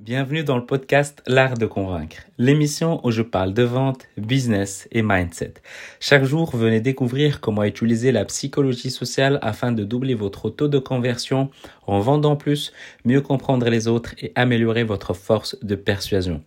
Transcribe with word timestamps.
Bienvenue 0.00 0.44
dans 0.44 0.56
le 0.56 0.64
podcast 0.64 1.24
L'art 1.26 1.58
de 1.58 1.66
convaincre, 1.66 2.18
l'émission 2.38 3.04
où 3.04 3.10
je 3.10 3.20
parle 3.20 3.52
de 3.52 3.64
vente, 3.64 4.06
business 4.16 4.86
et 4.92 5.02
mindset. 5.02 5.54
Chaque 5.98 6.22
jour, 6.22 6.54
venez 6.54 6.80
découvrir 6.80 7.40
comment 7.40 7.64
utiliser 7.64 8.12
la 8.12 8.24
psychologie 8.24 8.92
sociale 8.92 9.40
afin 9.42 9.72
de 9.72 9.82
doubler 9.82 10.14
votre 10.14 10.50
taux 10.50 10.68
de 10.68 10.78
conversion 10.78 11.50
en 11.88 11.98
vendant 11.98 12.36
plus, 12.36 12.72
mieux 13.04 13.20
comprendre 13.20 13.68
les 13.68 13.88
autres 13.88 14.14
et 14.20 14.30
améliorer 14.36 14.84
votre 14.84 15.14
force 15.14 15.58
de 15.64 15.74
persuasion. 15.74 16.44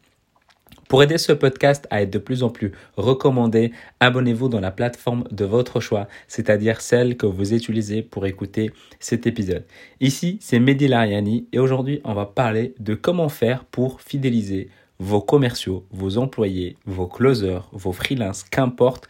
Pour 0.91 1.01
aider 1.01 1.17
ce 1.17 1.31
podcast 1.31 1.87
à 1.89 2.01
être 2.01 2.11
de 2.11 2.19
plus 2.19 2.43
en 2.43 2.49
plus 2.49 2.73
recommandé, 2.97 3.71
abonnez-vous 4.01 4.49
dans 4.49 4.59
la 4.59 4.71
plateforme 4.71 5.23
de 5.31 5.45
votre 5.45 5.79
choix, 5.79 6.09
c'est-à-dire 6.27 6.81
celle 6.81 7.15
que 7.15 7.25
vous 7.25 7.53
utilisez 7.53 8.01
pour 8.01 8.25
écouter 8.25 8.73
cet 8.99 9.25
épisode. 9.25 9.63
Ici, 10.01 10.37
c'est 10.41 10.59
Mehdi 10.59 10.89
Lariani 10.89 11.47
et 11.53 11.59
aujourd'hui, 11.59 12.01
on 12.03 12.13
va 12.13 12.25
parler 12.25 12.75
de 12.81 12.93
comment 12.93 13.29
faire 13.29 13.63
pour 13.63 14.01
fidéliser 14.01 14.69
vos 14.99 15.21
commerciaux, 15.21 15.85
vos 15.91 16.17
employés, 16.17 16.75
vos 16.85 17.07
closers, 17.07 17.69
vos 17.71 17.93
freelances, 17.93 18.43
qu'importe 18.43 19.07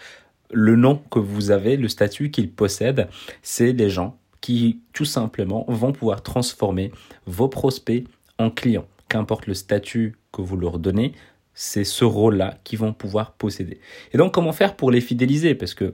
le 0.52 0.76
nom 0.76 1.02
que 1.10 1.18
vous 1.18 1.50
avez, 1.50 1.78
le 1.78 1.88
statut 1.88 2.30
qu'ils 2.30 2.52
possèdent, 2.52 3.08
c'est 3.42 3.74
des 3.74 3.90
gens 3.90 4.20
qui 4.40 4.82
tout 4.94 5.06
simplement 5.06 5.66
vont 5.68 5.94
pouvoir 5.94 6.22
transformer 6.22 6.92
vos 7.26 7.48
prospects 7.48 8.06
en 8.38 8.52
clients. 8.52 8.86
Qu'importe 9.10 9.48
le 9.48 9.56
statut 9.56 10.16
que 10.32 10.42
vous 10.42 10.56
leur 10.56 10.80
donnez, 10.80 11.14
c'est 11.62 11.84
ce 11.84 12.04
rôle-là 12.04 12.58
qu'ils 12.64 12.80
vont 12.80 12.92
pouvoir 12.92 13.34
posséder. 13.34 13.80
Et 14.14 14.18
donc, 14.18 14.34
comment 14.34 14.52
faire 14.52 14.76
pour 14.76 14.90
les 14.90 15.00
fidéliser? 15.00 15.54
Parce 15.54 15.76
que 15.76 15.94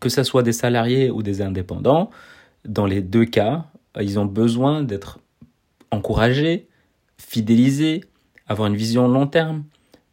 que 0.00 0.08
ce 0.08 0.22
soit 0.22 0.42
des 0.42 0.54
salariés 0.54 1.10
ou 1.10 1.22
des 1.22 1.42
indépendants, 1.42 2.08
dans 2.64 2.86
les 2.86 3.02
deux 3.02 3.26
cas, 3.26 3.66
ils 4.00 4.18
ont 4.18 4.24
besoin 4.24 4.82
d'être 4.82 5.18
encouragés, 5.90 6.68
fidélisés, 7.18 8.02
avoir 8.46 8.68
une 8.68 8.76
vision 8.76 9.08
long 9.08 9.26
terme, 9.26 9.64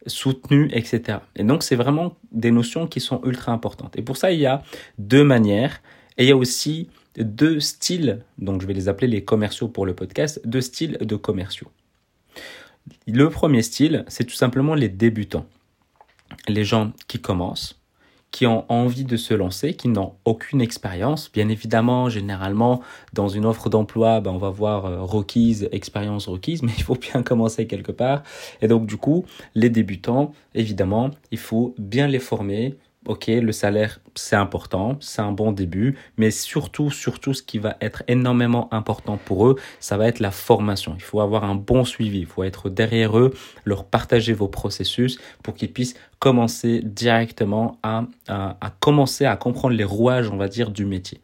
soutenus, 0.06 0.70
etc. 0.74 1.20
Et 1.36 1.44
donc, 1.44 1.62
c'est 1.62 1.76
vraiment 1.76 2.14
des 2.30 2.50
notions 2.50 2.86
qui 2.86 3.00
sont 3.00 3.22
ultra 3.24 3.52
importantes. 3.52 3.96
Et 3.96 4.02
pour 4.02 4.18
ça, 4.18 4.30
il 4.30 4.40
y 4.40 4.46
a 4.46 4.62
deux 4.98 5.24
manières. 5.24 5.80
Et 6.18 6.24
il 6.24 6.28
y 6.28 6.32
a 6.32 6.36
aussi 6.36 6.90
deux 7.18 7.60
styles, 7.60 8.24
donc 8.36 8.60
je 8.60 8.66
vais 8.66 8.74
les 8.74 8.90
appeler 8.90 9.08
les 9.08 9.24
commerciaux 9.24 9.68
pour 9.68 9.86
le 9.86 9.94
podcast, 9.94 10.38
deux 10.44 10.60
styles 10.60 10.98
de 11.00 11.16
commerciaux. 11.16 11.70
Le 13.06 13.30
premier 13.30 13.62
style, 13.62 14.04
c'est 14.08 14.24
tout 14.24 14.34
simplement 14.34 14.74
les 14.74 14.88
débutants. 14.88 15.46
Les 16.48 16.64
gens 16.64 16.92
qui 17.08 17.20
commencent, 17.20 17.80
qui 18.30 18.46
ont 18.46 18.64
envie 18.70 19.04
de 19.04 19.16
se 19.16 19.32
lancer, 19.32 19.74
qui 19.74 19.88
n'ont 19.88 20.14
aucune 20.24 20.60
expérience. 20.60 21.30
Bien 21.32 21.48
évidemment, 21.48 22.08
généralement, 22.08 22.82
dans 23.12 23.28
une 23.28 23.46
offre 23.46 23.70
d'emploi, 23.70 24.20
ben, 24.20 24.32
on 24.32 24.38
va 24.38 24.50
voir 24.50 24.86
euh, 24.86 25.02
requise, 25.02 25.68
expérience 25.72 26.28
requise, 26.28 26.62
mais 26.64 26.72
il 26.76 26.82
faut 26.82 26.96
bien 26.96 27.22
commencer 27.22 27.66
quelque 27.66 27.92
part. 27.92 28.22
Et 28.60 28.68
donc, 28.68 28.86
du 28.86 28.96
coup, 28.96 29.24
les 29.54 29.70
débutants, 29.70 30.32
évidemment, 30.54 31.10
il 31.30 31.38
faut 31.38 31.74
bien 31.78 32.06
les 32.08 32.18
former, 32.18 32.74
ok, 33.06 33.26
le 33.28 33.52
salaire, 33.52 34.00
c'est 34.14 34.36
important, 34.36 34.96
c'est 35.00 35.22
un 35.22 35.32
bon 35.32 35.52
début, 35.52 35.96
mais 36.16 36.30
surtout, 36.30 36.90
surtout, 36.90 37.34
ce 37.34 37.42
qui 37.42 37.58
va 37.58 37.76
être 37.80 38.02
énormément 38.08 38.72
important 38.72 39.18
pour 39.24 39.46
eux, 39.46 39.56
ça 39.80 39.96
va 39.96 40.08
être 40.08 40.20
la 40.20 40.30
formation. 40.30 40.94
Il 40.96 41.02
faut 41.02 41.20
avoir 41.20 41.44
un 41.44 41.54
bon 41.54 41.84
suivi, 41.84 42.20
il 42.20 42.26
faut 42.26 42.44
être 42.44 42.68
derrière 42.68 43.18
eux, 43.18 43.34
leur 43.64 43.84
partager 43.84 44.32
vos 44.32 44.48
processus 44.48 45.18
pour 45.42 45.54
qu'ils 45.54 45.72
puissent 45.72 45.96
commencer 46.18 46.80
directement 46.82 47.78
à, 47.82 48.04
à, 48.28 48.56
à 48.60 48.70
commencer 48.80 49.24
à 49.24 49.36
comprendre 49.36 49.74
les 49.74 49.84
rouages, 49.84 50.30
on 50.30 50.36
va 50.36 50.48
dire, 50.48 50.70
du 50.70 50.84
métier. 50.84 51.20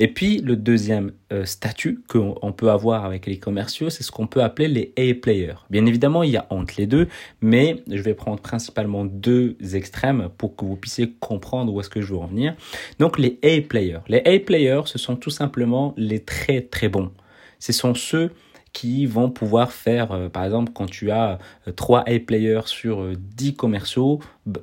Et 0.00 0.06
puis 0.06 0.38
le 0.38 0.54
deuxième 0.54 1.10
euh, 1.32 1.44
statut 1.44 2.00
qu'on 2.08 2.52
peut 2.56 2.70
avoir 2.70 3.04
avec 3.04 3.26
les 3.26 3.38
commerciaux, 3.38 3.90
c'est 3.90 4.04
ce 4.04 4.12
qu'on 4.12 4.28
peut 4.28 4.44
appeler 4.44 4.68
les 4.68 4.92
A-players. 4.96 5.56
Bien 5.70 5.84
évidemment, 5.86 6.22
il 6.22 6.30
y 6.30 6.36
a 6.36 6.46
entre 6.50 6.74
les 6.78 6.86
deux, 6.86 7.08
mais 7.40 7.82
je 7.90 8.00
vais 8.00 8.14
prendre 8.14 8.40
principalement 8.40 9.04
deux 9.04 9.56
extrêmes 9.74 10.28
pour 10.38 10.54
que 10.54 10.64
vous 10.64 10.76
puissiez 10.76 11.12
comprendre 11.18 11.74
où 11.74 11.80
est-ce 11.80 11.90
que 11.90 12.00
je 12.00 12.14
veux 12.14 12.20
en 12.20 12.28
venir. 12.28 12.54
Donc 13.00 13.18
les 13.18 13.40
A-players. 13.42 13.98
Les 14.06 14.22
A-players, 14.24 14.82
ce 14.86 14.98
sont 14.98 15.16
tout 15.16 15.30
simplement 15.30 15.94
les 15.96 16.20
très 16.20 16.60
très 16.60 16.88
bons. 16.88 17.10
Ce 17.58 17.72
sont 17.72 17.94
ceux 17.94 18.30
qui 18.72 19.04
vont 19.04 19.30
pouvoir 19.30 19.72
faire, 19.72 20.12
euh, 20.12 20.28
par 20.28 20.44
exemple, 20.44 20.70
quand 20.72 20.86
tu 20.86 21.10
as 21.10 21.40
euh, 21.66 21.96
A-players 22.06 22.66
sur 22.66 23.16
10 23.16 23.56
commerciaux, 23.56 24.20
bah, 24.46 24.60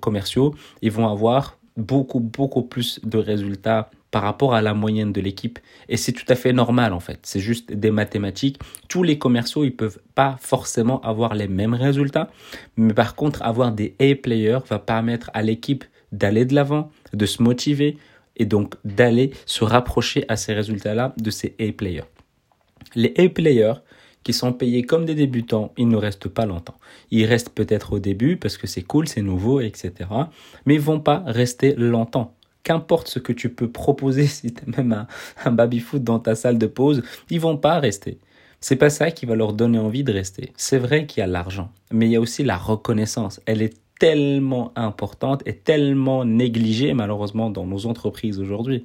commerciaux, 0.00 0.54
ils 0.80 0.90
vont 0.90 1.08
avoir 1.08 1.58
beaucoup, 1.76 2.20
beaucoup 2.20 2.62
plus 2.62 2.98
de 3.04 3.18
résultats 3.18 3.90
par 4.12 4.22
rapport 4.22 4.54
à 4.54 4.62
la 4.62 4.74
moyenne 4.74 5.10
de 5.10 5.20
l'équipe. 5.20 5.58
Et 5.88 5.96
c'est 5.96 6.12
tout 6.12 6.26
à 6.28 6.36
fait 6.36 6.52
normal 6.52 6.92
en 6.92 7.00
fait. 7.00 7.18
C'est 7.22 7.40
juste 7.40 7.72
des 7.72 7.90
mathématiques. 7.90 8.60
Tous 8.88 9.02
les 9.02 9.18
commerciaux, 9.18 9.64
ils 9.64 9.74
peuvent 9.74 9.98
pas 10.14 10.36
forcément 10.38 11.00
avoir 11.00 11.34
les 11.34 11.48
mêmes 11.48 11.74
résultats. 11.74 12.30
Mais 12.76 12.94
par 12.94 13.16
contre, 13.16 13.42
avoir 13.42 13.72
des 13.72 13.96
A-players 13.98 14.60
va 14.68 14.78
permettre 14.78 15.30
à 15.34 15.42
l'équipe 15.42 15.84
d'aller 16.12 16.44
de 16.44 16.54
l'avant, 16.54 16.90
de 17.14 17.26
se 17.26 17.42
motiver 17.42 17.96
et 18.36 18.44
donc 18.44 18.74
d'aller 18.84 19.32
se 19.46 19.64
rapprocher 19.64 20.24
à 20.28 20.36
ces 20.36 20.52
résultats-là 20.52 21.14
de 21.16 21.30
ces 21.30 21.56
A-players. 21.58 22.04
Les 22.94 23.14
A-players, 23.18 23.80
qui 24.24 24.32
sont 24.32 24.52
payés 24.52 24.82
comme 24.84 25.04
des 25.04 25.16
débutants, 25.16 25.72
ils 25.76 25.88
ne 25.88 25.96
restent 25.96 26.28
pas 26.28 26.46
longtemps. 26.46 26.76
Ils 27.10 27.24
restent 27.24 27.50
peut-être 27.50 27.94
au 27.94 27.98
début 27.98 28.36
parce 28.36 28.56
que 28.56 28.68
c'est 28.68 28.82
cool, 28.82 29.08
c'est 29.08 29.22
nouveau, 29.22 29.60
etc. 29.60 29.92
Mais 30.64 30.74
ils 30.74 30.80
vont 30.80 31.00
pas 31.00 31.24
rester 31.26 31.74
longtemps 31.76 32.36
qu'importe 32.62 33.08
ce 33.08 33.18
que 33.18 33.32
tu 33.32 33.48
peux 33.48 33.70
proposer, 33.70 34.26
si 34.28 34.52
tu 34.52 34.70
même 34.76 34.92
un, 34.92 35.06
un 35.44 35.50
baby-foot 35.52 36.02
dans 36.02 36.18
ta 36.18 36.34
salle 36.34 36.58
de 36.58 36.66
pause, 36.66 37.02
ils 37.30 37.40
vont 37.40 37.56
pas 37.56 37.78
rester. 37.78 38.18
C'est 38.60 38.76
pas 38.76 38.90
ça 38.90 39.10
qui 39.10 39.26
va 39.26 39.34
leur 39.34 39.54
donner 39.54 39.78
envie 39.78 40.04
de 40.04 40.12
rester. 40.12 40.52
C'est 40.56 40.78
vrai 40.78 41.06
qu'il 41.06 41.20
y 41.20 41.24
a 41.24 41.26
l'argent, 41.26 41.72
mais 41.90 42.06
il 42.06 42.12
y 42.12 42.16
a 42.16 42.20
aussi 42.20 42.44
la 42.44 42.56
reconnaissance. 42.56 43.40
Elle 43.44 43.60
est 43.60 43.74
tellement 43.98 44.72
importante 44.76 45.42
et 45.46 45.54
tellement 45.54 46.24
négligée 46.24 46.94
malheureusement 46.94 47.50
dans 47.50 47.66
nos 47.66 47.86
entreprises 47.86 48.38
aujourd'hui. 48.38 48.84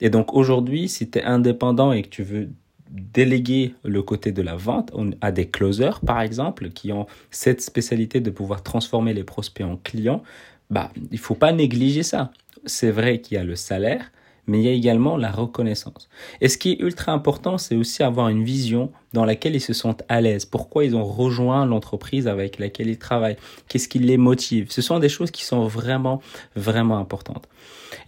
Et 0.00 0.10
donc 0.10 0.34
aujourd'hui, 0.34 0.88
si 0.88 1.08
tu 1.08 1.18
es 1.18 1.22
indépendant 1.22 1.92
et 1.92 2.02
que 2.02 2.08
tu 2.08 2.24
veux 2.24 2.50
déléguer 2.90 3.74
le 3.84 4.02
côté 4.02 4.32
de 4.32 4.42
la 4.42 4.56
vente 4.56 4.92
à 5.20 5.32
des 5.32 5.48
closers, 5.48 6.00
par 6.00 6.20
exemple, 6.20 6.70
qui 6.70 6.92
ont 6.92 7.06
cette 7.30 7.60
spécialité 7.60 8.20
de 8.20 8.30
pouvoir 8.30 8.62
transformer 8.62 9.14
les 9.14 9.24
prospects 9.24 9.66
en 9.66 9.76
clients, 9.76 10.22
bah, 10.70 10.90
il 11.10 11.18
faut 11.18 11.34
pas 11.34 11.52
négliger 11.52 12.02
ça 12.02 12.32
c'est 12.64 12.90
vrai 12.90 13.20
qu'il 13.20 13.36
y 13.36 13.40
a 13.40 13.44
le 13.44 13.56
salaire, 13.56 14.10
mais 14.46 14.58
il 14.58 14.64
y 14.64 14.68
a 14.68 14.72
également 14.72 15.16
la 15.16 15.30
reconnaissance. 15.30 16.08
Et 16.40 16.48
ce 16.48 16.58
qui 16.58 16.72
est 16.72 16.80
ultra 16.80 17.12
important, 17.12 17.58
c'est 17.58 17.76
aussi 17.76 18.02
avoir 18.02 18.28
une 18.28 18.42
vision 18.42 18.90
dans 19.12 19.24
laquelle 19.24 19.54
ils 19.54 19.60
se 19.60 19.72
sentent 19.72 20.02
à 20.08 20.20
l'aise. 20.20 20.44
Pourquoi 20.44 20.84
ils 20.84 20.96
ont 20.96 21.04
rejoint 21.04 21.64
l'entreprise 21.64 22.26
avec 22.26 22.58
laquelle 22.58 22.88
ils 22.88 22.98
travaillent? 22.98 23.36
Qu'est-ce 23.68 23.88
qui 23.88 24.00
les 24.00 24.16
motive? 24.16 24.70
Ce 24.70 24.82
sont 24.82 24.98
des 24.98 25.08
choses 25.08 25.30
qui 25.30 25.44
sont 25.44 25.66
vraiment, 25.66 26.20
vraiment 26.56 26.98
importantes. 26.98 27.48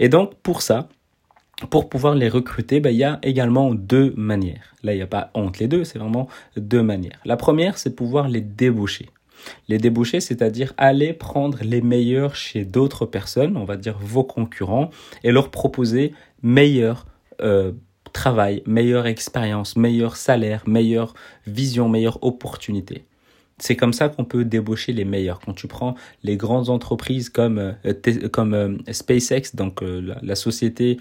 Et 0.01 0.09
donc, 0.09 0.35
pour 0.37 0.63
ça, 0.63 0.89
pour 1.71 1.89
pouvoir 1.89 2.15
les 2.17 2.29
recruter, 2.29 2.81
ben, 2.81 2.91
il 2.91 2.97
y 2.97 3.05
a 3.05 3.21
également 3.23 3.73
deux 3.75 4.13
manières. 4.17 4.75
Là, 4.83 4.93
il 4.93 4.97
n'y 4.97 5.03
a 5.03 5.07
pas 5.07 5.31
entre 5.35 5.61
les 5.61 5.69
deux, 5.69 5.85
c'est 5.85 5.99
vraiment 5.99 6.29
deux 6.57 6.83
manières. 6.83 7.21
La 7.25 7.37
première, 7.37 7.79
c'est 7.79 7.95
pouvoir 7.95 8.29
les 8.29 8.41
débaucher. 8.41 9.09
Les 9.69 9.79
débouchés, 9.79 10.21
c'est-à-dire 10.21 10.73
aller 10.77 11.13
prendre 11.13 11.59
les 11.63 11.81
meilleurs 11.81 12.37
chez 12.37 12.65
d'autres 12.65 13.07
personnes, 13.07 13.57
on 13.57 13.65
va 13.65 13.77
dire 13.77 13.99
vos 14.01 14.25
concurrents, 14.25 14.91
et 15.23 15.33
leur 15.33 15.51
proposer 15.51 16.13
meilleur 16.43 17.07
euh, 17.41 17.73
travail, 18.13 18.63
meilleure 18.67 19.07
expérience, 19.07 19.77
meilleur 19.77 20.17
salaire, 20.17 20.63
meilleure 20.67 21.15
vision, 21.47 21.89
meilleure 21.89 22.23
opportunité. 22.23 23.05
C'est 23.59 23.77
comme 23.77 23.93
ça 23.93 24.09
qu'on 24.09 24.25
peut 24.25 24.45
débaucher 24.45 24.93
les 24.93 25.05
meilleurs. 25.05 25.39
Quand 25.39 25.53
tu 25.53 25.69
prends 25.69 25.95
les 26.25 26.37
grandes 26.37 26.71
entreprises 26.71 27.29
comme, 27.29 27.59
euh, 27.59 28.29
comme 28.33 28.53
euh, 28.55 28.77
SpaceX, 28.91 29.55
donc 29.55 29.83
euh, 29.83 30.15
la, 30.23 30.35
société 30.35 30.99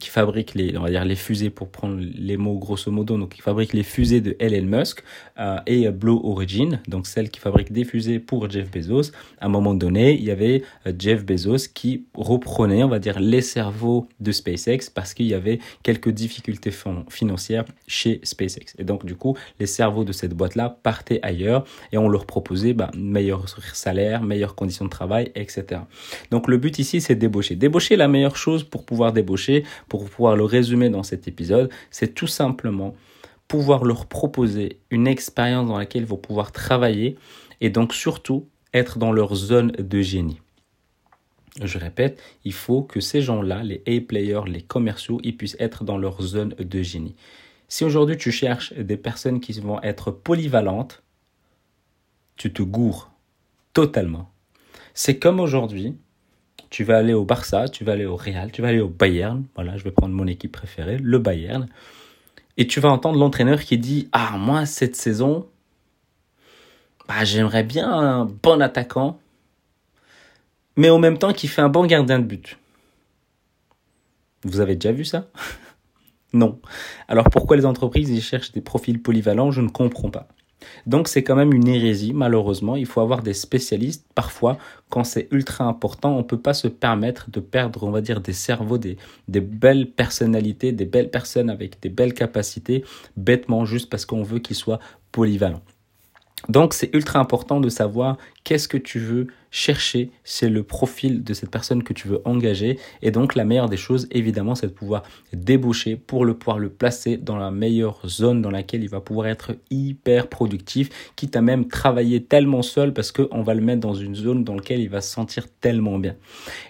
qui 0.00 0.10
fabrique 0.10 0.54
les, 0.54 0.76
on 0.76 0.82
va 0.82 0.90
dire 0.90 1.04
les 1.04 1.14
fusées 1.14 1.50
pour 1.50 1.68
prendre 1.68 2.00
les 2.00 2.36
mots 2.36 2.58
grosso 2.58 2.90
modo, 2.90 3.16
donc 3.16 3.34
qui 3.34 3.40
fabrique 3.40 3.72
les 3.72 3.84
fusées 3.84 4.20
de 4.20 4.34
Elon 4.40 4.66
Musk 4.66 5.04
et 5.66 5.88
Blue 5.90 6.18
Origin, 6.24 6.80
donc 6.88 7.06
celle 7.06 7.30
qui 7.30 7.38
fabrique 7.38 7.70
des 7.70 7.84
fusées 7.84 8.18
pour 8.18 8.50
Jeff 8.50 8.70
Bezos. 8.70 9.12
À 9.40 9.46
un 9.46 9.48
moment 9.48 9.74
donné, 9.74 10.14
il 10.14 10.24
y 10.24 10.30
avait 10.30 10.62
Jeff 10.98 11.24
Bezos 11.24 11.68
qui 11.72 12.06
reprenait, 12.14 12.82
on 12.82 12.88
va 12.88 12.98
dire, 12.98 13.20
les 13.20 13.42
cerveaux 13.42 14.08
de 14.20 14.32
SpaceX 14.32 14.90
parce 14.92 15.14
qu'il 15.14 15.26
y 15.26 15.34
avait 15.34 15.60
quelques 15.82 16.10
difficultés 16.10 16.72
financières 17.08 17.64
chez 17.86 18.20
SpaceX. 18.24 18.74
Et 18.78 18.84
donc 18.84 19.04
du 19.04 19.14
coup, 19.14 19.36
les 19.60 19.66
cerveaux 19.66 20.04
de 20.04 20.12
cette 20.12 20.34
boîte-là 20.34 20.78
partaient 20.82 21.20
et 21.92 21.98
on 21.98 22.08
leur 22.08 22.26
proposait 22.26 22.72
bah, 22.72 22.90
meilleur 22.96 23.48
salaire, 23.74 24.22
meilleures 24.22 24.54
conditions 24.54 24.84
de 24.84 24.90
travail, 24.90 25.32
etc. 25.34 25.82
Donc 26.30 26.48
le 26.48 26.56
but 26.56 26.78
ici, 26.78 27.00
c'est 27.00 27.14
débaucher. 27.14 27.56
Débaucher, 27.56 27.96
la 27.96 28.08
meilleure 28.08 28.36
chose 28.36 28.64
pour 28.64 28.84
pouvoir 28.84 29.12
débaucher, 29.12 29.64
pour 29.88 30.08
pouvoir 30.08 30.36
le 30.36 30.44
résumer 30.44 30.90
dans 30.90 31.02
cet 31.02 31.28
épisode, 31.28 31.70
c'est 31.90 32.14
tout 32.14 32.26
simplement 32.26 32.94
pouvoir 33.48 33.84
leur 33.84 34.06
proposer 34.06 34.80
une 34.90 35.06
expérience 35.06 35.68
dans 35.68 35.78
laquelle 35.78 36.02
ils 36.02 36.08
vont 36.08 36.16
pouvoir 36.16 36.52
travailler 36.52 37.16
et 37.60 37.70
donc 37.70 37.94
surtout 37.94 38.48
être 38.74 38.98
dans 38.98 39.12
leur 39.12 39.34
zone 39.34 39.72
de 39.72 40.00
génie. 40.00 40.40
Je 41.62 41.78
répète, 41.78 42.20
il 42.44 42.52
faut 42.52 42.82
que 42.82 43.00
ces 43.00 43.22
gens-là, 43.22 43.62
les 43.62 43.82
A-players, 43.86 44.42
les 44.46 44.60
commerciaux, 44.60 45.20
ils 45.24 45.36
puissent 45.36 45.56
être 45.58 45.84
dans 45.84 45.96
leur 45.96 46.20
zone 46.20 46.50
de 46.58 46.82
génie. 46.82 47.14
Si 47.68 47.84
aujourd'hui 47.84 48.16
tu 48.16 48.30
cherches 48.30 48.74
des 48.74 48.96
personnes 48.96 49.40
qui 49.40 49.58
vont 49.60 49.80
être 49.82 50.10
polyvalentes, 50.10 51.02
tu 52.36 52.52
te 52.52 52.62
gourres 52.62 53.10
totalement. 53.72 54.30
C'est 54.94 55.18
comme 55.18 55.40
aujourd'hui, 55.40 55.96
tu 56.70 56.84
vas 56.84 56.98
aller 56.98 57.12
au 57.12 57.24
Barça, 57.24 57.68
tu 57.68 57.84
vas 57.84 57.92
aller 57.92 58.06
au 58.06 58.16
Real, 58.16 58.50
tu 58.52 58.62
vas 58.62 58.68
aller 58.68 58.80
au 58.80 58.88
Bayern, 58.88 59.44
voilà, 59.54 59.76
je 59.76 59.84
vais 59.84 59.90
prendre 59.90 60.14
mon 60.14 60.26
équipe 60.26 60.52
préférée, 60.52 60.98
le 60.98 61.18
Bayern, 61.18 61.68
et 62.56 62.66
tu 62.66 62.80
vas 62.80 62.90
entendre 62.90 63.18
l'entraîneur 63.18 63.60
qui 63.60 63.78
dit 63.78 64.08
Ah, 64.12 64.36
moi, 64.38 64.66
cette 64.66 64.96
saison, 64.96 65.46
bah, 67.08 67.24
j'aimerais 67.24 67.62
bien 67.62 67.90
un 67.90 68.24
bon 68.24 68.60
attaquant, 68.60 69.18
mais 70.76 70.90
en 70.90 70.98
même 70.98 71.18
temps 71.18 71.32
qui 71.32 71.48
fait 71.48 71.62
un 71.62 71.68
bon 71.68 71.86
gardien 71.86 72.18
de 72.18 72.24
but. 72.24 72.58
Vous 74.44 74.60
avez 74.60 74.76
déjà 74.76 74.92
vu 74.92 75.04
ça? 75.04 75.26
Non. 76.32 76.60
Alors 77.08 77.30
pourquoi 77.30 77.56
les 77.56 77.64
entreprises 77.64 78.10
ils 78.10 78.20
cherchent 78.20 78.52
des 78.52 78.60
profils 78.60 79.00
polyvalents? 79.00 79.52
Je 79.52 79.62
ne 79.62 79.68
comprends 79.68 80.10
pas. 80.10 80.28
Donc 80.86 81.08
c'est 81.08 81.22
quand 81.22 81.36
même 81.36 81.52
une 81.52 81.68
hérésie, 81.68 82.12
malheureusement. 82.12 82.76
Il 82.76 82.86
faut 82.86 83.00
avoir 83.00 83.22
des 83.22 83.34
spécialistes. 83.34 84.06
Parfois, 84.14 84.58
quand 84.88 85.04
c'est 85.04 85.28
ultra 85.30 85.64
important, 85.64 86.14
on 86.14 86.18
ne 86.18 86.22
peut 86.22 86.40
pas 86.40 86.54
se 86.54 86.68
permettre 86.68 87.30
de 87.30 87.40
perdre, 87.40 87.82
on 87.84 87.90
va 87.90 88.00
dire, 88.00 88.20
des 88.20 88.32
cerveaux, 88.32 88.78
des, 88.78 88.96
des 89.28 89.40
belles 89.40 89.90
personnalités, 89.90 90.72
des 90.72 90.84
belles 90.84 91.10
personnes 91.10 91.50
avec 91.50 91.80
des 91.80 91.88
belles 91.88 92.14
capacités, 92.14 92.84
bêtement 93.16 93.64
juste 93.64 93.90
parce 93.90 94.06
qu'on 94.06 94.22
veut 94.22 94.38
qu'ils 94.38 94.56
soient 94.56 94.80
polyvalents. 95.12 95.62
Donc 96.48 96.74
c'est 96.74 96.94
ultra 96.94 97.18
important 97.18 97.60
de 97.60 97.68
savoir 97.68 98.18
qu'est-ce 98.44 98.68
que 98.68 98.76
tu 98.76 98.98
veux 98.98 99.26
chercher, 99.50 100.10
c'est 100.24 100.48
le 100.48 100.62
profil 100.62 101.22
de 101.24 101.34
cette 101.34 101.50
personne 101.50 101.82
que 101.82 101.92
tu 101.92 102.08
veux 102.08 102.20
engager. 102.24 102.78
Et 103.02 103.10
donc 103.10 103.34
la 103.34 103.44
meilleure 103.44 103.68
des 103.68 103.76
choses, 103.76 104.08
évidemment, 104.10 104.54
c'est 104.54 104.66
de 104.68 104.72
pouvoir 104.72 105.02
débaucher 105.32 105.96
pour 105.96 106.24
le 106.24 106.34
pouvoir 106.34 106.58
le 106.58 106.68
placer 106.68 107.16
dans 107.16 107.36
la 107.36 107.50
meilleure 107.50 108.00
zone 108.06 108.42
dans 108.42 108.50
laquelle 108.50 108.82
il 108.82 108.88
va 108.88 109.00
pouvoir 109.00 109.28
être 109.28 109.52
hyper 109.70 110.28
productif, 110.28 111.12
quitte 111.16 111.36
à 111.36 111.40
même 111.40 111.68
travailler 111.68 112.22
tellement 112.22 112.62
seul 112.62 112.92
parce 112.92 113.12
qu'on 113.12 113.42
va 113.42 113.54
le 113.54 113.62
mettre 113.62 113.80
dans 113.80 113.94
une 113.94 114.14
zone 114.14 114.44
dans 114.44 114.54
laquelle 114.54 114.80
il 114.80 114.88
va 114.88 115.00
se 115.00 115.12
sentir 115.12 115.46
tellement 115.60 115.98
bien. 115.98 116.16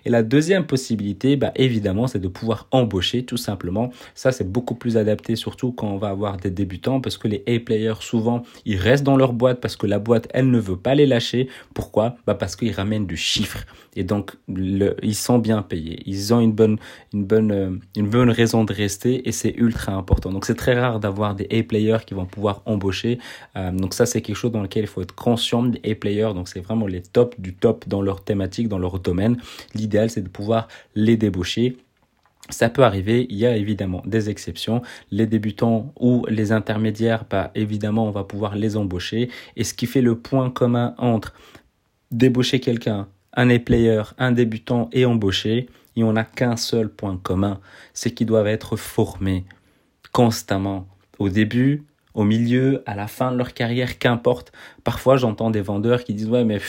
Et 0.04 0.10
la 0.10 0.22
deuxième 0.22 0.66
possibilité, 0.66 1.36
bah, 1.36 1.52
évidemment, 1.56 2.06
c'est 2.06 2.18
de 2.18 2.28
pouvoir 2.28 2.68
embaucher 2.70 3.24
tout 3.24 3.36
simplement. 3.36 3.90
Ça, 4.14 4.32
c'est 4.32 4.50
beaucoup 4.50 4.74
plus 4.74 4.96
adapté, 4.96 5.36
surtout 5.36 5.72
quand 5.72 5.88
on 5.88 5.98
va 5.98 6.08
avoir 6.08 6.36
des 6.36 6.50
débutants, 6.50 7.00
parce 7.00 7.18
que 7.18 7.28
les 7.28 7.42
A-players, 7.48 8.00
souvent, 8.00 8.42
ils 8.64 8.76
restent 8.76 9.04
dans 9.04 9.16
leur 9.16 9.32
boîte 9.32 9.60
parce 9.60 9.76
que 9.76 9.86
la 9.86 9.98
boîte, 9.98 10.28
elle 10.32 10.50
ne 10.50 10.58
veut 10.58 10.76
pas 10.76 10.94
les 10.94 11.06
lâcher. 11.06 11.48
Pourquoi? 11.74 12.16
Bah 12.26 12.34
Parce 12.34 12.56
qu'ils 12.66 12.74
ramènent 12.76 13.06
du 13.06 13.16
chiffre. 13.16 13.64
Et 13.94 14.04
donc, 14.04 14.32
ils 14.48 15.14
sont 15.14 15.38
bien 15.38 15.62
payés. 15.62 16.02
Ils 16.06 16.34
ont 16.34 16.40
une 16.40 16.52
bonne, 16.52 16.78
une, 17.14 17.24
bonne, 17.24 17.52
euh, 17.52 17.70
une 17.96 18.08
bonne 18.08 18.30
raison 18.30 18.64
de 18.64 18.72
rester 18.72 19.26
et 19.28 19.32
c'est 19.32 19.54
ultra 19.56 19.92
important. 19.92 20.32
Donc, 20.32 20.44
c'est 20.44 20.54
très 20.54 20.78
rare 20.78 21.00
d'avoir 21.00 21.34
des 21.34 21.46
A-players 21.50 21.98
qui 22.06 22.14
vont 22.14 22.26
pouvoir 22.26 22.62
embaucher. 22.66 23.18
Euh, 23.56 23.70
donc, 23.72 23.94
ça, 23.94 24.04
c'est 24.04 24.20
quelque 24.20 24.36
chose 24.36 24.52
dans 24.52 24.62
lequel 24.62 24.84
il 24.84 24.88
faut 24.88 25.00
être 25.00 25.14
conscient 25.14 25.62
des 25.62 25.80
A-players. 25.90 26.32
Donc, 26.34 26.48
c'est 26.48 26.60
vraiment 26.60 26.86
les 26.86 27.02
tops 27.02 27.38
du 27.40 27.54
top 27.54 27.88
dans 27.88 28.02
leur 28.02 28.22
thématique, 28.22 28.68
dans 28.68 28.78
leur 28.78 28.98
domaine. 28.98 29.38
L'idéal, 29.74 30.10
c'est 30.10 30.22
de 30.22 30.28
pouvoir 30.28 30.68
les 30.94 31.16
débaucher 31.16 31.76
ça 32.48 32.68
peut 32.68 32.84
arriver, 32.84 33.26
il 33.28 33.36
y 33.36 33.46
a 33.46 33.56
évidemment 33.56 34.02
des 34.06 34.30
exceptions. 34.30 34.82
Les 35.10 35.26
débutants 35.26 35.92
ou 35.98 36.24
les 36.28 36.52
intermédiaires, 36.52 37.24
bah, 37.28 37.50
évidemment, 37.54 38.06
on 38.06 38.10
va 38.10 38.24
pouvoir 38.24 38.54
les 38.54 38.76
embaucher. 38.76 39.30
Et 39.56 39.64
ce 39.64 39.74
qui 39.74 39.86
fait 39.86 40.00
le 40.00 40.16
point 40.16 40.50
commun 40.50 40.94
entre 40.98 41.34
débaucher 42.10 42.60
quelqu'un, 42.60 43.08
un 43.34 43.50
A-player, 43.50 44.02
un 44.18 44.32
débutant 44.32 44.88
et 44.92 45.04
embaucher, 45.04 45.68
il 45.94 46.04
n'y 46.04 46.08
en 46.08 46.16
a 46.16 46.24
qu'un 46.24 46.56
seul 46.56 46.88
point 46.88 47.18
commun, 47.22 47.60
c'est 47.94 48.12
qu'ils 48.12 48.26
doivent 48.26 48.46
être 48.46 48.76
formés 48.76 49.44
constamment. 50.12 50.86
Au 51.18 51.28
début, 51.28 51.84
au 52.14 52.24
milieu, 52.24 52.82
à 52.86 52.94
la 52.94 53.06
fin 53.08 53.30
de 53.30 53.36
leur 53.36 53.52
carrière, 53.52 53.98
qu'importe. 53.98 54.50
Parfois, 54.84 55.18
j'entends 55.18 55.50
des 55.50 55.60
vendeurs 55.60 56.04
qui 56.04 56.14
disent, 56.14 56.28
ouais, 56.28 56.44
mais 56.44 56.60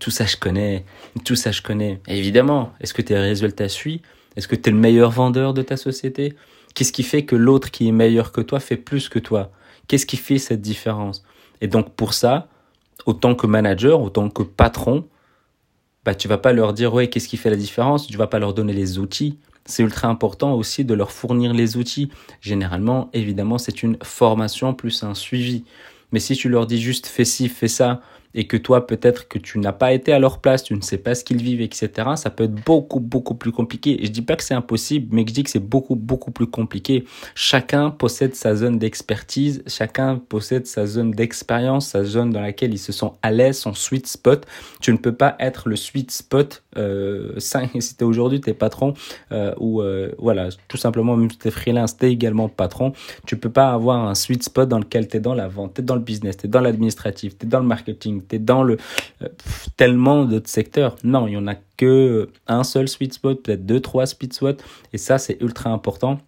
tout 0.00 0.10
ça, 0.10 0.26
je 0.26 0.36
connais, 0.36 0.84
tout 1.24 1.34
ça, 1.34 1.50
je 1.50 1.62
connais. 1.62 2.00
évidemment, 2.06 2.72
est-ce 2.80 2.94
que 2.94 3.02
tes 3.02 3.18
résultats 3.18 3.68
suivent? 3.68 4.00
Est-ce 4.36 4.46
que 4.46 4.54
tu 4.54 4.70
es 4.70 4.72
le 4.72 4.78
meilleur 4.78 5.10
vendeur 5.10 5.54
de 5.54 5.62
ta 5.62 5.76
société? 5.76 6.34
Qu'est-ce 6.74 6.92
qui 6.92 7.02
fait 7.02 7.24
que 7.24 7.36
l'autre 7.36 7.70
qui 7.70 7.88
est 7.88 7.92
meilleur 7.92 8.32
que 8.32 8.40
toi 8.40 8.60
fait 8.60 8.76
plus 8.76 9.08
que 9.08 9.18
toi? 9.18 9.50
Qu'est-ce 9.88 10.06
qui 10.06 10.16
fait 10.16 10.38
cette 10.38 10.60
différence? 10.60 11.24
Et 11.60 11.66
donc, 11.66 11.90
pour 11.94 12.14
ça, 12.14 12.48
autant 13.06 13.34
que 13.34 13.46
manager, 13.46 14.00
autant 14.00 14.28
que 14.28 14.42
patron, 14.42 15.04
bah, 16.04 16.14
tu 16.14 16.28
vas 16.28 16.38
pas 16.38 16.52
leur 16.52 16.72
dire, 16.72 16.92
ouais, 16.92 17.08
qu'est-ce 17.08 17.28
qui 17.28 17.36
fait 17.36 17.50
la 17.50 17.56
différence? 17.56 18.06
Tu 18.06 18.16
vas 18.16 18.26
pas 18.26 18.38
leur 18.38 18.54
donner 18.54 18.72
les 18.72 18.98
outils. 18.98 19.38
C'est 19.64 19.82
ultra 19.82 20.08
important 20.08 20.54
aussi 20.54 20.84
de 20.84 20.94
leur 20.94 21.12
fournir 21.12 21.54
les 21.54 21.76
outils. 21.76 22.10
Généralement, 22.40 23.08
évidemment, 23.12 23.58
c'est 23.58 23.82
une 23.82 23.96
formation 24.02 24.74
plus 24.74 25.04
un 25.04 25.14
suivi. 25.14 25.64
Mais 26.10 26.18
si 26.18 26.34
tu 26.34 26.48
leur 26.48 26.66
dis 26.66 26.80
juste 26.80 27.06
fais 27.06 27.24
ci, 27.24 27.48
fais 27.48 27.68
ça, 27.68 28.00
et 28.34 28.46
que 28.46 28.56
toi, 28.56 28.86
peut-être 28.86 29.28
que 29.28 29.38
tu 29.38 29.58
n'as 29.58 29.72
pas 29.72 29.92
été 29.92 30.12
à 30.12 30.18
leur 30.18 30.38
place, 30.38 30.62
tu 30.64 30.74
ne 30.74 30.80
sais 30.80 30.98
pas 30.98 31.14
ce 31.14 31.24
qu'ils 31.24 31.42
vivent, 31.42 31.60
etc., 31.60 31.90
ça 32.16 32.30
peut 32.30 32.44
être 32.44 32.64
beaucoup, 32.64 33.00
beaucoup 33.00 33.34
plus 33.34 33.52
compliqué. 33.52 34.02
Et 34.02 34.06
je 34.06 34.10
dis 34.10 34.22
pas 34.22 34.36
que 34.36 34.44
c'est 34.44 34.54
impossible, 34.54 35.08
mais 35.14 35.24
je 35.26 35.32
dis 35.32 35.42
que 35.42 35.50
c'est 35.50 35.58
beaucoup, 35.58 35.96
beaucoup 35.96 36.30
plus 36.30 36.46
compliqué. 36.46 37.04
Chacun 37.34 37.90
possède 37.90 38.34
sa 38.34 38.54
zone 38.54 38.78
d'expertise, 38.78 39.62
chacun 39.66 40.16
possède 40.16 40.66
sa 40.66 40.86
zone 40.86 41.10
d'expérience, 41.10 41.88
sa 41.88 42.04
zone 42.04 42.30
dans 42.30 42.40
laquelle 42.40 42.72
ils 42.72 42.78
se 42.78 42.92
sont 42.92 43.14
à 43.22 43.30
l'aise, 43.30 43.58
son 43.58 43.74
sweet 43.74 44.06
spot. 44.06 44.46
Tu 44.80 44.92
ne 44.92 44.98
peux 44.98 45.14
pas 45.14 45.36
être 45.38 45.68
le 45.68 45.76
sweet 45.76 46.10
spot, 46.10 46.62
euh, 46.76 47.38
si 47.38 47.96
t'es 47.96 48.04
aujourd'hui, 48.04 48.40
t'es 48.40 48.54
patron, 48.54 48.94
euh, 49.32 49.54
ou 49.58 49.82
euh, 49.82 50.12
voilà, 50.18 50.48
tout 50.68 50.76
simplement, 50.76 51.16
même 51.16 51.30
si 51.30 51.38
t'es 51.38 51.50
freelance, 51.50 51.96
t'es 51.96 52.10
également 52.10 52.48
patron, 52.48 52.92
tu 53.26 53.36
peux 53.36 53.50
pas 53.50 53.72
avoir 53.72 54.06
un 54.06 54.14
sweet 54.14 54.42
spot 54.42 54.68
dans 54.68 54.78
lequel 54.78 55.08
t'es 55.08 55.20
dans 55.20 55.34
la 55.34 55.48
vente, 55.48 55.74
t'es 55.74 55.82
dans 55.82 55.94
le 55.94 56.00
business, 56.00 56.36
t'es 56.36 56.48
dans 56.48 56.60
l'administratif, 56.60 57.36
t'es 57.36 57.46
dans 57.46 57.60
le 57.60 57.66
marketing, 57.66 58.21
tu 58.28 58.36
es 58.36 58.38
dans 58.38 58.62
le 58.62 58.76
euh, 59.22 59.28
tellement 59.76 60.24
d'autres 60.24 60.50
secteurs. 60.50 60.96
Non, 61.04 61.26
il 61.26 61.32
y 61.32 61.36
en 61.36 61.46
a 61.46 61.54
que 61.76 62.28
un 62.46 62.64
seul 62.64 62.88
sweet 62.88 63.14
spot, 63.14 63.42
peut-être 63.42 63.66
deux, 63.66 63.80
trois 63.80 64.06
sweet 64.06 64.32
spots. 64.32 64.62
Et 64.92 64.98
ça, 64.98 65.18
c'est 65.18 65.40
ultra 65.40 65.70
important. 65.70 66.18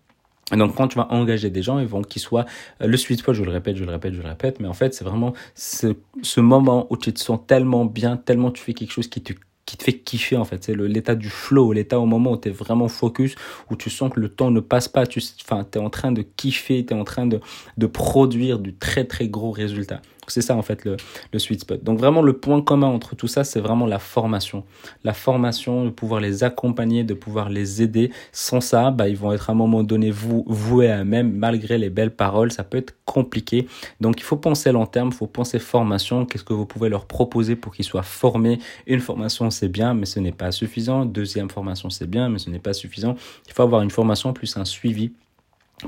Donc 0.52 0.75
quand 0.75 0.88
tu 0.88 0.96
vas 0.96 1.11
engager 1.11 1.50
des 1.50 1.62
gens, 1.62 1.79
ils 1.79 1.87
vont 1.87 2.02
qu'ils 2.02 2.20
soient 2.20 2.44
euh, 2.82 2.87
le 2.87 2.96
sweet 2.96 3.20
spot, 3.20 3.35
je 3.35 3.43
le 3.43 3.50
répète, 3.50 3.76
je 3.76 3.85
le 3.85 3.91
répète, 3.91 4.14
je 4.14 4.20
le 4.20 4.29
répète, 4.29 4.61
mais 4.61 4.69
en 4.69 4.75
fait 4.75 4.93
c'est 4.93 5.05
vraiment 5.05 5.32
ce, 5.55 5.94
ce 6.23 6.41
moment 6.41 6.87
où 6.91 6.99
tu 6.99 7.12
te 7.14 7.20
sens 7.20 7.41
tellement 7.46 7.87
bien, 7.87 8.19
tellement 8.19 8.50
tu 8.50 8.62
fais 8.62 8.75
quelque 8.75 8.93
chose 8.93 9.08
qui 9.08 9.23
te 9.23 9.32
qui 9.67 9.79
te 9.79 9.85
fait 9.85 9.94
kiffer 9.94 10.37
en 10.37 10.44
fait. 10.44 10.62
C'est 10.62 10.76
l'état 10.76 11.14
du 11.14 11.31
flow, 11.31 11.73
l'état 11.73 11.99
au 11.99 12.06
moment 12.06 12.32
où 12.32 12.37
tu 12.37 12.49
es 12.49 12.52
vraiment 12.52 12.88
focus, 12.88 13.35
où 13.70 13.76
tu 13.76 13.88
sens 13.88 14.12
que 14.12 14.20
le 14.20 14.29
temps 14.29 14.50
ne 14.50 14.61
passe 14.61 14.88
pas, 14.88 15.06
tu 15.06 15.23
enfin, 15.43 15.67
es 15.73 15.79
en 15.79 15.88
train 15.88 16.12
de 16.12 16.23
kiffer, 16.23 16.85
tu 16.85 16.93
es 16.93 16.96
en 16.96 17.05
train 17.05 17.26
de, 17.26 17.41
de 17.79 17.87
produire 17.87 18.58
du 18.58 18.75
très 18.75 19.05
très 19.05 19.29
gros 19.29 19.50
résultat. 19.50 20.02
C'est 20.29 20.43
ça 20.43 20.56
en 20.56 20.62
fait 20.62 20.85
le, 20.85 20.97
le 21.32 21.38
sweet 21.38 21.61
spot. 21.61 21.82
Donc 21.82 21.99
vraiment 21.99 22.22
le 22.22 22.34
point 22.34 22.60
commun 22.63 22.89
entre 22.89 23.15
tout 23.15 23.29
ça, 23.29 23.44
c'est 23.44 23.60
vraiment 23.60 23.87
la 23.87 23.99
formation. 23.99 24.65
La 25.05 25.13
formation, 25.13 25.84
de 25.84 25.91
pouvoir 25.91 26.20
les 26.20 26.44
accompagner, 26.44 27.05
de 27.05 27.15
pouvoir 27.15 27.49
les 27.49 27.82
aider. 27.82 28.10
Sans 28.32 28.60
ça, 28.60 28.91
bah, 28.91 29.08
ils 29.08 29.17
vont 29.17 29.32
être 29.32 29.51
à 29.51 29.53
un 29.53 29.56
moment 29.56 29.82
donné 29.82 30.10
vou 30.10 30.44
voués 30.46 30.91
à 30.91 31.01
eux-mêmes, 31.01 31.32
malgré 31.32 31.79
les 31.79 31.91
belles 31.91 32.15
paroles, 32.15 32.53
ça 32.53 32.65
peut 32.65 32.79
être 32.79 32.94
compliqué. 33.05 33.67
Donc 34.01 34.20
il 34.20 34.25
faut 34.25 34.37
penser 34.37 34.72
long 34.72 34.87
terme, 34.87 35.08
il 35.08 35.15
faut 35.15 35.27
penser 35.27 35.58
formation. 35.58 36.27
Qu'est-ce 36.27 36.44
que 36.44 36.53
vous 36.53 36.67
pouvez 36.67 36.89
leur 36.89 37.06
proposer 37.06 37.56
pour 37.56 37.75
qu'ils 37.75 37.84
soient 37.84 38.03
formés? 38.03 38.58
Une 38.87 39.01
formation, 39.01 39.51
c'est 39.51 39.69
bien, 39.69 39.94
mais 39.94 40.06
ce 40.06 40.20
n'est 40.20 40.32
pas 40.32 40.53
suffisant. 40.53 41.05
Deuxième 41.05 41.51
formation, 41.51 41.91
c'est 41.91 42.08
bien, 42.08 42.29
mais 42.29 42.39
ce 42.39 42.51
n'est 42.51 42.58
pas 42.58 42.72
suffisant. 42.72 43.17
Il 43.46 43.53
faut 43.53 43.63
avoir 43.63 43.82
une 43.82 43.91
formation 43.91 44.32
plus 44.32 44.56
un 44.56 44.65
suivi 44.65 45.13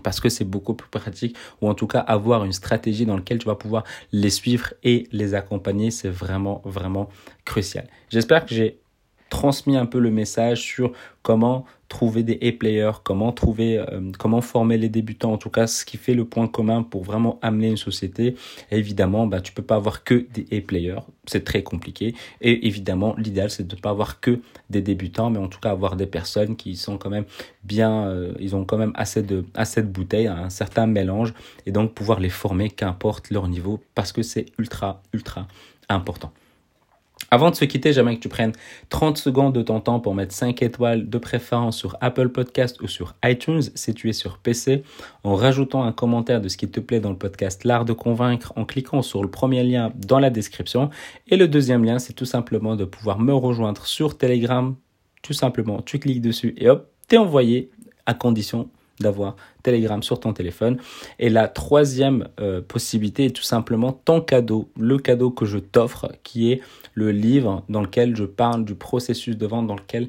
parce 0.03 0.21
que 0.21 0.29
c'est 0.29 0.45
beaucoup 0.45 0.75
plus 0.75 0.89
pratique 0.89 1.37
ou 1.61 1.69
en 1.69 1.75
tout 1.75 1.87
cas 1.87 2.01
avoir 2.01 2.45
une 2.45 2.53
stratégie 2.53 3.07
dans 3.07 3.17
laquelle 3.17 3.39
tu 3.39 3.47
vas 3.47 3.55
pouvoir 3.55 3.85
les 4.13 4.31
suivre 4.31 4.75
et 4.83 5.09
les 5.13 5.35
accompagner, 5.35 5.91
c'est 5.91 6.09
vraiment 6.09 6.63
vraiment 6.65 7.09
crucial. 7.45 7.87
J'espère 8.11 8.45
que 8.47 8.55
j'ai 8.55 8.81
transmis 9.29 9.77
un 9.77 9.87
peu 9.87 9.99
le 9.99 10.11
message 10.11 10.63
sur 10.63 10.93
comment 11.23 11.65
trouver 11.89 12.23
des 12.23 12.39
A-players, 12.43 12.93
comment 13.05 13.33
trouver, 13.33 13.79
euh, 13.79 14.11
comment 14.19 14.41
former 14.41 14.77
les 14.77 14.89
débutants, 14.89 15.33
en 15.33 15.39
tout 15.39 15.51
cas 15.51 15.67
ce 15.67 15.85
qui 15.85 15.97
fait 15.97 16.15
le 16.15 16.25
point 16.25 16.49
commun 16.49 16.83
pour 16.83 17.05
vraiment 17.05 17.39
amener 17.43 17.69
une 17.69 17.77
société. 17.77 18.35
évidemment, 18.71 19.27
bah, 19.27 19.41
tu 19.41 19.53
peux 19.53 19.63
pas 19.63 19.77
avoir 19.77 20.05
que 20.05 20.27
des 20.35 20.47
A-players, 20.57 21.01
c'est 21.27 21.45
très 21.45 21.63
compliqué. 21.63 22.15
Et 22.41 22.67
évidemment, 22.67 23.15
l'idéal 23.17 23.51
c'est 23.51 23.67
de 23.67 23.77
ne 23.77 23.81
pas 23.81 23.91
avoir 23.91 24.21
que 24.21 24.41
des 24.71 24.83
débutants, 24.83 25.31
mais 25.31 25.39
en 25.39 25.49
tout 25.49 25.61
cas 25.61 25.71
avoir 25.71 25.97
des 25.97 26.07
personnes 26.07 26.57
qui 26.57 26.77
sont 26.77 26.99
quand 26.99 27.11
même 27.11 27.25
bien, 27.65 28.07
euh, 28.07 28.33
ils 28.41 28.57
ont 28.57 28.65
quand 28.65 28.79
même 28.79 28.93
assez 28.95 29.23
de, 29.23 29.45
assez 29.55 29.83
de 29.83 29.89
bouteilles, 29.89 30.27
un 30.27 30.51
certain 30.51 30.87
mélange, 30.87 31.35
et 31.67 31.73
donc 31.73 31.95
pouvoir 31.95 32.21
les 32.21 32.31
former, 32.31 32.69
qu'importe 32.71 33.31
leur 33.31 33.49
niveau, 33.49 33.81
parce 33.95 34.13
que 34.13 34.23
c'est 34.23 34.47
ultra, 34.59 35.03
ultra 35.13 35.47
important. 35.89 36.33
Avant 37.37 37.51
de 37.51 37.55
se 37.55 37.67
quitter, 37.67 37.93
j'aimerais 37.93 38.17
que 38.17 38.23
tu 38.23 38.31
prennes 38.31 38.53
30 38.89 39.19
secondes 39.19 39.55
de 39.55 39.61
ton 39.61 39.79
temps 39.79 40.01
pour 40.01 40.15
mettre 40.15 40.33
5 40.35 40.63
étoiles 40.63 41.11
de 41.11 41.19
préférence 41.19 41.77
sur 41.77 41.99
Apple 42.01 42.31
Podcast 42.31 42.81
ou 42.81 42.89
sur 42.89 43.15
iTunes 43.23 43.61
si 43.75 43.93
tu 43.93 44.09
es 44.09 44.15
sur 44.15 44.39
PC, 44.39 44.85
en 45.23 45.35
rajoutant 45.35 45.85
un 45.85 45.93
commentaire 45.93 46.41
de 46.41 46.49
ce 46.49 46.57
qui 46.57 46.67
te 46.67 46.81
plaît 46.81 46.99
dans 46.99 47.11
le 47.11 47.19
podcast 47.19 47.65
L'Art 47.65 47.85
de 47.85 47.93
Convaincre 47.93 48.55
en 48.57 48.65
cliquant 48.65 49.03
sur 49.03 49.23
le 49.23 49.31
premier 49.31 49.63
lien 49.65 49.93
dans 49.97 50.19
la 50.19 50.31
description. 50.31 50.89
Et 51.29 51.37
le 51.37 51.47
deuxième 51.47 51.85
lien, 51.85 51.99
c'est 51.99 52.15
tout 52.15 52.25
simplement 52.25 52.75
de 52.75 52.87
pouvoir 52.87 53.19
me 53.19 53.35
rejoindre 53.35 53.85
sur 53.85 54.17
Telegram. 54.17 54.75
Tout 55.21 55.35
simplement, 55.35 55.83
tu 55.83 55.99
cliques 55.99 56.23
dessus 56.23 56.55
et 56.57 56.71
hop, 56.71 56.89
t'es 57.07 57.19
envoyé 57.19 57.71
à 58.07 58.15
condition 58.15 58.71
d'avoir 58.99 59.37
Telegram 59.63 60.03
sur 60.03 60.21
ton 60.21 60.33
téléphone. 60.33 60.79
Et 61.19 61.29
la 61.29 61.49
troisième 61.49 62.29
euh, 62.41 62.63
possibilité 62.63 63.27
est 63.27 63.37
tout 63.37 63.43
simplement 63.43 63.93
ton 63.93 64.21
cadeau, 64.21 64.71
le 64.79 64.99
cadeau 64.99 65.31
que 65.31 65.45
je 65.45 65.59
t'offre, 65.59 66.13
qui 66.23 66.53
est 66.53 66.63
le 66.97 67.13
livre 67.13 67.63
dans 67.69 67.83
lequel 67.83 68.17
je 68.17 68.25
parle 68.25 68.65
du 68.65 68.75
processus 68.75 69.37
de 69.37 69.47
vente, 69.47 69.67
dans 69.67 69.77
lequel 69.77 70.09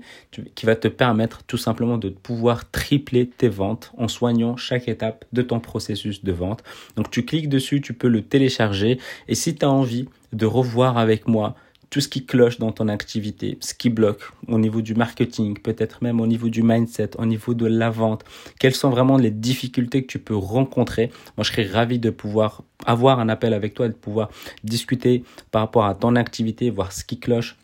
qui 0.56 0.66
va 0.66 0.76
te 0.76 0.88
permettre 0.88 1.44
tout 1.44 1.58
simplement 1.58 1.98
de 1.98 2.10
pouvoir 2.10 2.72
tripler 2.72 3.28
tes 3.28 3.50
ventes 3.50 3.92
en 3.98 4.08
soignant 4.08 4.56
chaque 4.56 4.88
étape 4.88 5.26
de 5.34 5.42
ton 5.42 5.60
processus 5.60 6.24
de 6.24 6.32
vente. 6.32 6.64
Donc 6.96 7.12
tu 7.12 7.26
cliques 7.26 7.50
dessus, 7.50 7.82
tu 7.82 7.94
peux 7.94 8.08
le 8.08 8.22
télécharger 8.22 9.00
et 9.28 9.36
si 9.36 9.54
tu 9.54 9.66
as 9.66 9.70
envie 9.70 10.08
de 10.32 10.46
revoir 10.46 10.98
avec 10.98 11.28
moi 11.28 11.56
tout 11.90 12.02
ce 12.02 12.08
qui 12.08 12.26
cloche 12.26 12.60
dans 12.60 12.72
ton 12.72 12.88
activité, 12.88 13.58
ce 13.62 13.74
qui 13.74 13.90
bloque 13.90 14.22
au 14.48 14.60
niveau 14.60 14.82
du 14.82 14.94
marketing, 14.94 15.58
peut-être 15.58 16.04
même 16.04 16.20
au 16.20 16.28
niveau 16.28 16.50
du 16.50 16.64
mindset, 16.64 17.12
au 17.18 17.26
niveau 17.26 17.54
de 17.54 17.66
la 17.66 17.90
vente, 17.90 18.26
quelles 18.60 18.76
sont 18.76 18.90
vraiment 18.90 19.18
les 19.18 19.32
difficultés 19.32 20.02
que 20.02 20.08
tu 20.08 20.20
peux 20.20 20.36
rencontrer? 20.36 21.12
Moi, 21.38 21.44
je 21.44 21.52
serais 21.52 21.66
ravi 21.68 22.00
de 22.00 22.10
pouvoir 22.10 22.64
avoir 22.86 23.20
un 23.20 23.30
appel 23.30 23.54
avec 23.54 23.74
toi, 23.74 23.88
de 23.88 23.94
pouvoir 23.94 24.30
discuter 24.64 25.24
par 25.52 25.62
rapport 25.62 25.86
à 25.86 25.96
ton 25.96 26.16
activité, 26.16 26.70
voir 26.70 26.92
ce 26.92 27.04
qui 27.04 27.20
cloche, 27.20 27.56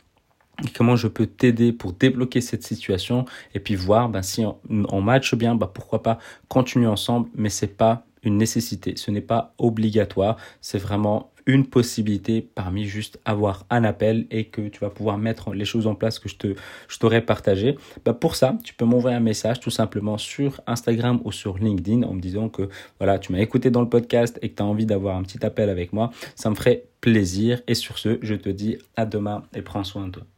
et 0.64 0.70
comment 0.70 0.96
je 0.96 1.08
peux 1.08 1.26
t'aider 1.26 1.74
pour 1.74 1.94
débloquer 1.94 2.40
cette 2.40 2.64
situation 2.64 3.26
et 3.56 3.60
puis 3.60 3.76
voir 3.76 4.10
ben, 4.10 4.22
si 4.22 4.46
on, 4.46 4.58
on 4.70 5.02
match 5.02 5.34
bien, 5.34 5.56
ben, 5.56 5.68
pourquoi 5.68 6.04
pas 6.04 6.20
continuer 6.48 6.88
ensemble, 6.88 7.30
mais 7.36 7.50
c'est 7.50 7.76
pas 7.76 8.06
une 8.22 8.38
nécessité, 8.38 8.94
ce 8.96 9.12
n'est 9.12 9.22
pas 9.22 9.54
obligatoire, 9.58 10.38
c'est 10.62 10.78
vraiment 10.78 11.33
une 11.46 11.66
possibilité 11.66 12.42
parmi 12.42 12.86
juste 12.86 13.20
avoir 13.26 13.66
un 13.70 13.84
appel 13.84 14.26
et 14.32 14.46
que 14.46 14.68
tu 14.68 14.80
vas 14.80 14.90
pouvoir 14.90 15.18
mettre 15.18 15.54
les 15.54 15.66
choses 15.66 15.88
en 15.88 15.96
place 15.96 16.20
que 16.20 16.30
je 16.30 16.36
te 16.36 16.56
je 16.88 16.98
t'aurais 17.00 17.22
partagé. 17.22 17.78
Bah 18.06 18.14
pour 18.14 18.36
ça, 18.36 18.58
tu 18.64 18.74
peux 18.74 18.86
m'envoyer 18.86 19.18
un 19.18 19.22
message 19.22 19.60
tout 19.60 19.70
simplement 19.70 20.18
sur 20.18 20.62
Instagram 20.68 21.22
ou 21.24 21.32
sur 21.32 21.58
LinkedIn 21.58 22.04
en 22.04 22.14
me 22.14 22.22
disant 22.22 22.50
que 22.50 22.70
voilà, 23.00 23.20
tu 23.20 23.32
m'as 23.32 23.40
écouté 23.40 23.70
dans 23.70 23.82
le 23.82 23.90
podcast 23.90 24.40
et 24.42 24.50
que 24.50 24.56
tu 24.56 24.64
as 24.64 24.66
envie 24.66 24.86
d'avoir 24.86 25.18
un 25.18 25.24
petit 25.24 25.46
appel 25.46 25.70
avec 25.70 25.94
moi. 25.94 26.12
Ça 26.36 26.50
me 26.50 26.56
ferait 26.56 26.86
plaisir 27.02 27.62
et 27.68 27.76
sur 27.76 27.98
ce, 27.98 28.20
je 28.22 28.36
te 28.36 28.50
dis 28.50 28.78
à 28.96 29.06
demain 29.06 29.44
et 29.54 29.62
prends 29.62 29.84
soin 29.84 30.08
de 30.08 30.12
toi. 30.12 30.33